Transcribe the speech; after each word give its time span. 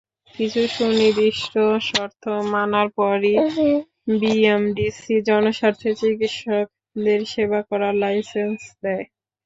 কিছু 0.35 0.61
সুনির্দিষ্ট 0.75 1.53
শর্ত 1.89 2.23
মানার 2.51 2.87
পরই 2.97 3.35
বিএমডিসি 4.19 5.15
জনস্বার্থে 5.29 5.89
চিকিৎসকদের 5.99 7.19
সেবা 7.33 7.59
করার 7.69 7.93
লাইসেন্স 8.03 8.59
দেয়। 8.81 9.05